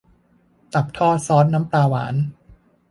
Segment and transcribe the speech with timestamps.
[0.73, 2.15] ตับทอดซอสน้ำปลาหวาน